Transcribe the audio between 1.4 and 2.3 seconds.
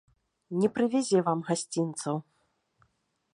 гасцінцаў.